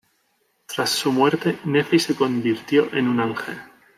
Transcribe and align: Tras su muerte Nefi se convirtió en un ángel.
Tras 0.65 0.89
su 0.89 1.11
muerte 1.11 1.59
Nefi 1.63 1.99
se 1.99 2.15
convirtió 2.15 2.91
en 2.91 3.07
un 3.07 3.19
ángel. 3.19 3.59